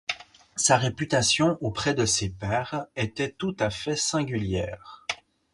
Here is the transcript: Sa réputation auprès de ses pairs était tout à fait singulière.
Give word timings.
Sa 0.55 0.77
réputation 0.77 1.59
auprès 1.63 1.93
de 1.93 2.05
ses 2.07 2.29
pairs 2.29 2.87
était 2.95 3.29
tout 3.37 3.55
à 3.59 3.69
fait 3.69 3.95
singulière. 3.95 5.05